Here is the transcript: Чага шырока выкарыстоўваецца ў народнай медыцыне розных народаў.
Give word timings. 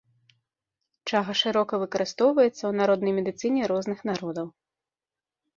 Чага 1.11 1.35
шырока 1.41 1.73
выкарыстоўваецца 1.83 2.53
ў 2.65 2.71
народнай 2.79 3.13
медыцыне 3.19 3.61
розных 3.73 3.99
народаў. 4.13 4.47